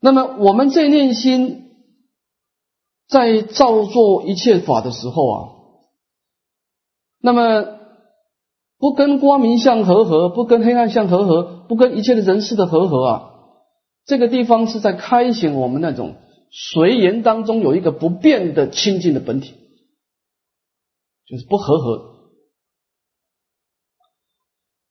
[0.00, 1.70] 那么我们这念心
[3.06, 5.48] 在造作一切法的时候啊，
[7.20, 7.78] 那么。
[8.82, 13.30] 不跟光明相合合，不跟黑暗相合合，不跟一切的人事的合合啊！
[14.06, 16.14] 这个地方是在开显我们那种
[16.50, 19.52] 随缘当中有一个不变的清净的本体，
[21.26, 22.30] 就是不合合。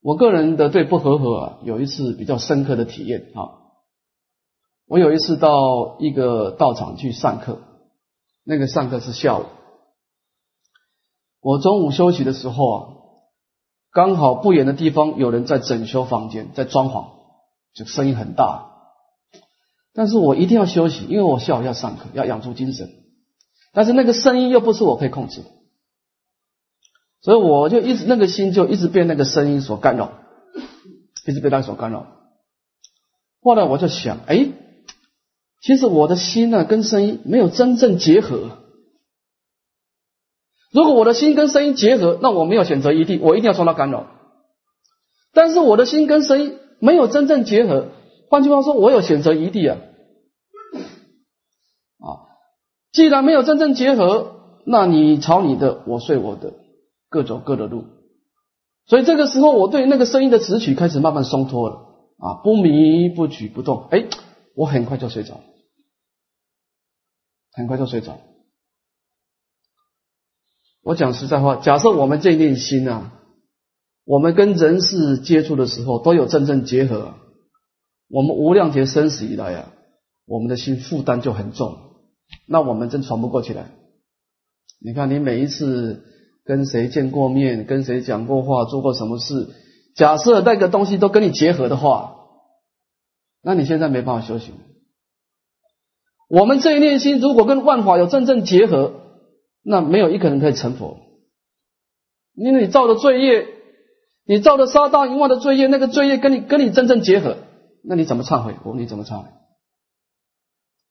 [0.03, 3.58] 我个人的对不合合啊，有一次比较深刻的体验啊。
[4.89, 7.59] 我有一次到一个道场去上课，
[8.43, 9.45] 那个上课是下午，
[11.41, 12.95] 我中午休息的时候啊。
[13.91, 17.07] 刚好不远的地方有人在整修房间，在装潢，
[17.73, 18.67] 就声音很大。
[19.95, 22.87] 但是我一定要休息，因为我下午要上课，要养足精神。
[23.73, 25.49] 但是那个声音又不是我可以控制的，
[27.21, 30.11] 所以我就一直那个心就一直被那个声音所干扰，
[31.25, 32.05] 一直被他所干扰。
[33.41, 34.51] 后来我就想，哎，
[35.61, 38.57] 其实我的心呢跟声音没有真正结合。
[40.71, 44.07] 如果我的心跟声音结合，那我没有选择余地，我一定要受到干扰。
[45.33, 47.87] 但是我的心跟声音没有真正结合，
[48.29, 49.77] 换句话说，我有选择余地啊。
[51.99, 52.07] 啊，
[52.91, 56.53] 既然没有真正结合，那你朝你的，我睡我的，
[57.09, 57.85] 各走各的路。
[58.85, 61.75] 所以这个时候，我对那个声音的词曲开始慢慢松脱了
[62.17, 64.05] 啊，不迷不举不动，哎，
[64.59, 65.39] 我很快就睡着，
[67.53, 68.19] 很快就睡着。
[70.83, 73.13] 我讲实在话，假设我们这念心啊，
[74.03, 77.13] 我们跟人世接触的时候都有真正结合，
[78.09, 79.71] 我们无量劫生死以来啊，
[80.25, 81.77] 我们的心负担就很重，
[82.45, 83.71] 那我们真喘不过气来。
[84.81, 86.03] 你看，你每一次
[86.43, 89.55] 跟谁见过面，跟谁讲过话，做过什么事，
[89.95, 92.18] 假设那个东西都跟你结合的话，
[93.41, 94.55] 那你现在没办法修行。
[96.29, 98.95] 我们这一念心如果跟万法有真正结合。
[99.61, 100.99] 那没有一个人可以成佛，
[102.33, 103.45] 因为你造的罪业，
[104.25, 107.35] 你造的杀盗淫妄的罪业，那个罪业跟你跟你真正结合，
[107.83, 108.55] 那你怎么忏悔？
[108.63, 109.27] 我你怎么忏悔？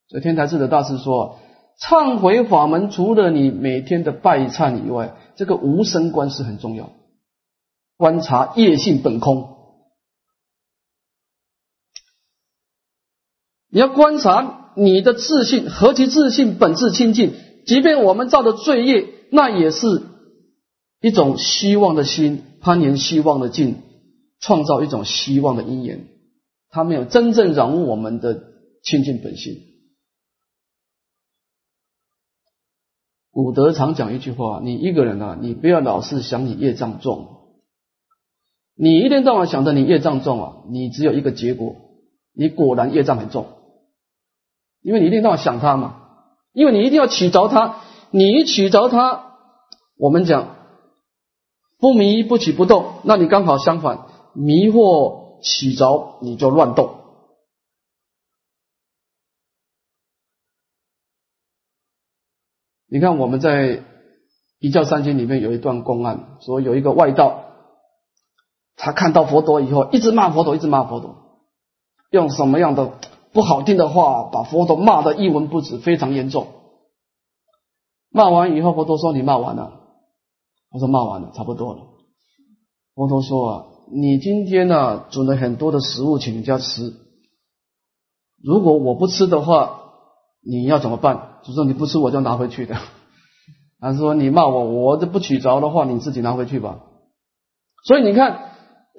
[0.08, 1.38] 所以天台智的大师说，
[1.80, 6.90] 忏悔法门除了你每天的拜忏以外，这个无生观是很重要。
[7.96, 9.57] 观察业性本空，
[13.70, 17.34] 你要观察你的自信，何其自信本质清净。
[17.66, 20.02] 即便我们造的罪业，那也是
[21.02, 23.82] 一种希望的心，攀岩希望的境，
[24.40, 26.06] 创造一种希望的因缘。
[26.70, 28.42] 它没有真正染污我们的
[28.82, 29.54] 清净本性。
[33.30, 37.28] 古德常讲一句话：你一个人啊，你不要老是想你业障重。
[38.74, 41.76] 你一天到晚想着你业障重啊，你只有一个结果，
[42.32, 43.46] 你果然业障很重，
[44.80, 45.96] 因为你一定要想他嘛，
[46.52, 49.36] 因为你一定要取着他，你一取着他，
[49.96, 50.56] 我们讲
[51.78, 56.96] 不迷不起不动，那你刚好相反，迷惑起着你就乱动。
[62.90, 63.84] 你看我们在
[64.58, 67.44] 一教三经里面有一段公案，说有一个外道。
[68.80, 71.16] 他看到佛陀以后，一直骂佛陀，一直骂佛陀，
[72.10, 72.92] 用什么样的
[73.32, 76.46] 不好听的话把佛陀骂得一文不值，非常严重。
[78.10, 79.80] 骂完以后，佛陀说：“你骂完了。”
[80.70, 81.80] 我说：“骂完了，差不多了。”
[82.94, 86.94] 佛陀说：“啊，你今天呢煮了很多的食物，请人家吃。
[88.42, 89.80] 如果我不吃的话，
[90.42, 91.38] 你要怎么办？
[91.44, 92.76] 就说你不吃，我就拿回去的。
[93.80, 96.80] 他说：你骂我，我这不取着的话，你自己拿回去吧。
[97.84, 98.46] 所以你看。”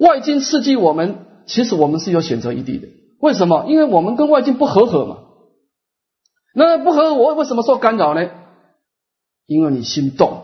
[0.00, 2.88] 外境刺激我们，其实我们是有选择余地的。
[3.20, 3.66] 为什么？
[3.68, 5.18] 因为我们跟外境不和合嘛。
[6.54, 8.28] 那不和我为什么受干扰呢？
[9.46, 10.42] 因为你心动，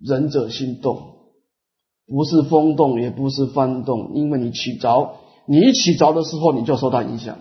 [0.00, 1.14] 仁者心动，
[2.06, 5.16] 不是风动，也不是幡动，因为你起着，
[5.46, 7.38] 你一起着的时候，你就受到影响。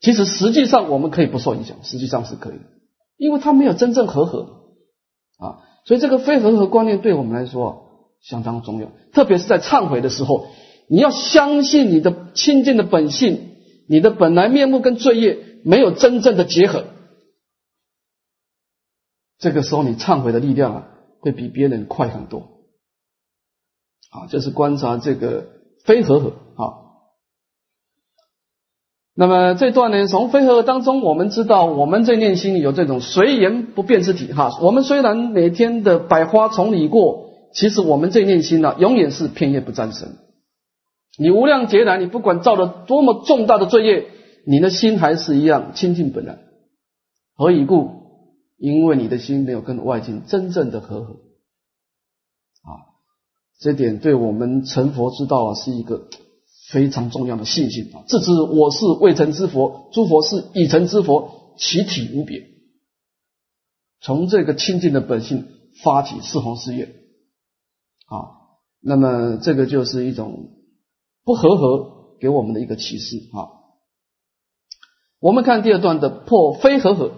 [0.00, 2.60] 其实实际上我们可以不受影响，实际上是可以，
[3.16, 4.40] 因为它没有真正和合
[5.38, 5.58] 啊。
[5.86, 7.88] 所以这个非和合观念对我们来说。
[8.24, 10.46] 相当重要，特别是在忏悔的时候，
[10.88, 13.56] 你要相信你的清净的本性，
[13.88, 16.84] 你的本来面目跟罪业没有真正的结合，
[19.38, 20.88] 这个时候你忏悔的力量啊，
[21.20, 22.48] 会比别人快很多。
[24.10, 25.46] 啊，就是观察这个
[25.84, 26.82] 非和合啊。
[29.14, 34.58] 那么这段呢，从非和合当中，我们知道我们这念心里有这种随缘不变之体哈。
[34.60, 37.30] 我们虽然每天的百花丛里过。
[37.54, 40.16] 其实我们这念心呢，永远是片叶不沾身。
[41.18, 44.08] 你无量劫来，你不管造了多么重大的罪业，
[44.46, 46.38] 你的心还是一样清净本来。
[47.34, 48.02] 何以故？
[48.58, 51.14] 因为你的心没有跟外境真正的和合。
[52.62, 52.96] 啊，
[53.58, 56.08] 这点对我们成佛之道啊，是一个
[56.70, 58.04] 非常重要的信心啊。
[58.06, 62.46] 自知我是未成之佛，诸佛是已成之佛，其体无别。
[64.00, 65.46] 从这个清净的本性
[65.82, 66.88] 发起四弘誓愿。
[68.06, 68.30] 啊，
[68.80, 70.50] 那么这个就是一种
[71.24, 73.62] 不和合给我们的一个启示啊。
[75.20, 77.12] 我们看第二段的破非和合，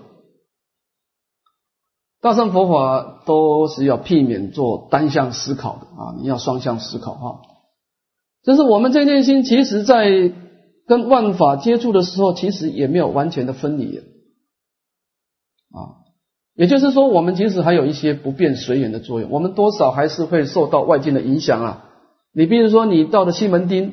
[2.20, 7.40] 大乘佛法都是要避免做单向思考的啊，你要双向思考哈。
[8.42, 10.32] 就是我们这念心，其实在
[10.86, 13.98] 跟万法接触的时候，其实也没有完全的分离
[15.70, 16.04] 啊。
[16.54, 21.90] 也就是说，我们即使还有一些不变随缘的作用，我们多少还是会受到外境的影响啊。
[22.34, 23.92] 你比如说，你到了西门町，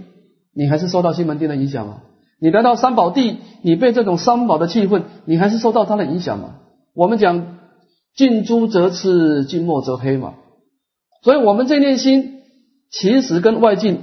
[0.54, 2.02] 你还是受到西门町的影响吗？
[2.40, 6.56] 你来到三宝地，你被这种三宝的气氛，你还是受到它的影响吗？
[6.96, 7.60] 我们讲
[8.16, 10.34] 近朱则赤，近墨则黑嘛。
[11.24, 12.42] 所以，我们这念心
[12.90, 14.00] 其实跟外境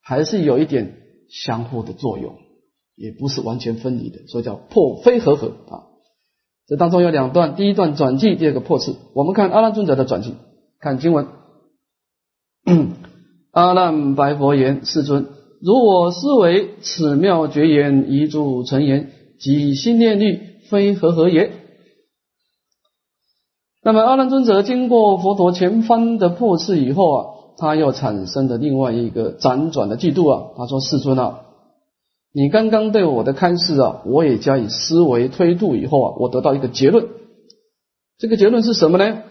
[0.00, 0.94] 还是有一点
[1.28, 2.36] 相互的作用，
[2.94, 5.90] 也不是完全分离的，所以叫破非合合啊。
[6.68, 8.94] 这当中有两段，第一段转记，第二个破次。
[9.14, 10.36] 我们看阿难尊者的转记，
[10.78, 11.26] 看经文。
[13.54, 15.26] 阿难白佛言：“世尊，
[15.62, 21.52] 如我思维此妙绝言，一柱成言，即心念力，非何何也？”
[23.84, 27.26] 那么阿难尊者经过佛陀前番的破次以后啊，
[27.56, 31.42] 他又产生了另外一个辗转的嫉妒啊，他说：“世尊啊。”
[32.34, 37.06] 你刚刚对我的开示啊，我也加以思维推度以后啊，我得到一个结论。
[38.18, 39.22] 这个结论是什么呢？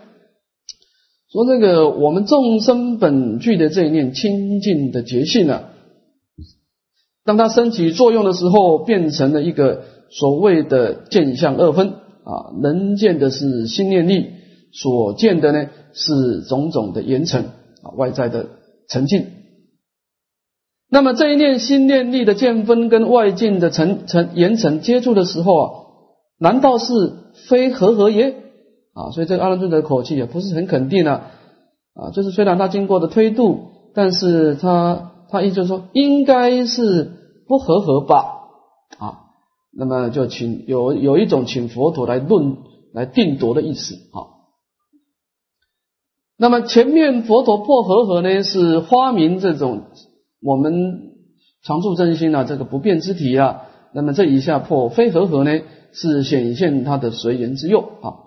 [1.34, 5.64] 说这个我们众生本具的这一念清净的觉性啊，
[7.26, 9.82] 当它升起作用的时候，变成了一个
[10.12, 14.28] 所谓的见相二分啊，能见的是心念力，
[14.72, 17.46] 所见的呢是种种的言尘
[17.82, 18.50] 啊，外在的
[18.88, 19.26] 沉静。
[20.88, 25.72] 那么这一念心念力的见分跟外境的层层言层接触的时候啊，
[26.38, 26.94] 难道是
[27.50, 28.36] 非和合耶？
[28.94, 31.32] 啊，所以这个阿难尊者的口气也不是很肯定啊，
[31.96, 37.12] 啊，就是虽然他经过的推度，但是他他意思说应该是
[37.48, 38.26] 不和合吧，
[39.00, 39.20] 啊，
[39.76, 42.58] 那么就请有有一种请佛陀来论
[42.94, 44.30] 来定夺的意思啊。
[46.38, 49.84] 那么前面佛陀破和合呢，是发明这种
[50.42, 51.14] 我们
[51.64, 53.62] 常住真心啊，这个不变之体啊。
[53.94, 55.62] 那么这一下破非和合呢，
[55.94, 58.22] 是显现他的随缘之用啊。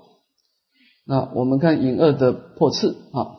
[1.08, 3.38] 那我们看引二的破次啊，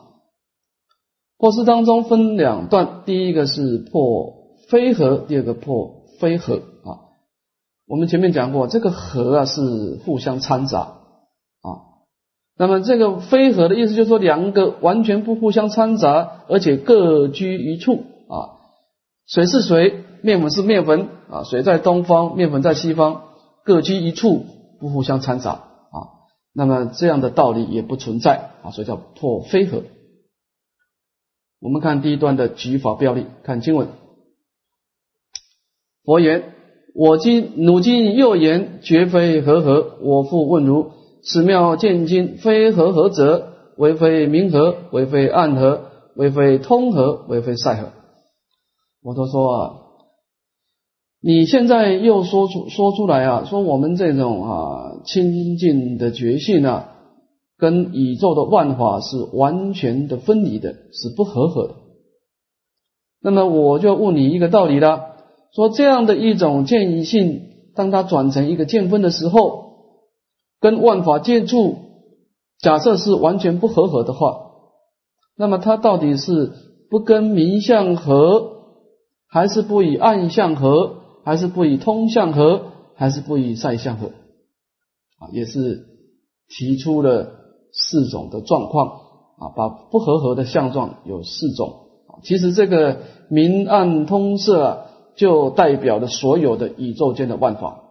[1.36, 7.12] 破次当中分两段，第一个是破非合，第二个破非合啊。
[7.86, 11.68] 我们前面讲过，这个合啊是互相掺杂啊。
[12.56, 18.56] 那么这个非合的意思就是说，两个完全不互相掺杂，而且各居一处啊。
[19.26, 21.44] 水是水，面粉是面粉啊。
[21.44, 23.24] 水在东方，面粉在西方，
[23.62, 24.46] 各居一处，
[24.80, 25.67] 不互相掺杂。
[26.58, 29.84] 那么这样的道理也不存在啊，所以叫破非合。
[31.60, 33.86] 我们看第一段的举法标例，看经文。
[36.02, 36.52] 佛言：
[36.96, 40.90] 我今汝今又言绝非和合，我复问如。
[41.22, 47.92] 此妙见经非和合者，为非明和，为非暗合，为非通和，为非塞合。
[49.02, 49.76] 佛陀说啊，
[51.20, 56.92] 你现在又说出说出来啊，说我们这种啊清净的觉性啊，
[57.56, 61.74] 跟宇宙的万法是完全的分离的，是不合合的。
[63.20, 65.16] 那么我就问你一个道理了，
[65.54, 67.42] 说这样的一种见性，
[67.74, 69.66] 当它转成一个见分的时候。
[70.60, 71.76] 跟万法接触，
[72.58, 74.40] 假设是完全不合合的话，
[75.36, 76.50] 那么它到底是
[76.90, 78.54] 不跟明相合，
[79.28, 84.08] 还是不以暗相合，还是不以通相合，还是不以晒相合？
[85.18, 85.86] 啊，也是
[86.48, 87.32] 提出了
[87.72, 88.88] 四种的状况
[89.38, 91.86] 啊，把不合合的相状有四种。
[92.22, 97.84] 其实这个明暗通色就代表了所有的宇宙间的万法。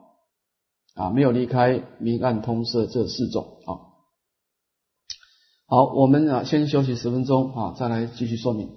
[0.95, 3.85] 啊，没有离开明暗通色这四种啊。
[5.67, 8.69] 好，我们啊先休息十分钟啊，再来继续说明。